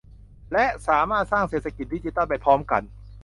[0.53, 2.81] และสามารถสร้างเศรษฐกิจดิจิทัลไปพร้อมกัน